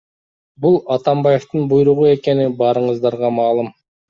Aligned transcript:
Бул 0.63 0.77
Атамбаевдин 0.95 1.67
буйругу 1.75 2.09
экени 2.13 2.49
баарыңыздарга 2.63 3.33
маалым. 3.39 3.73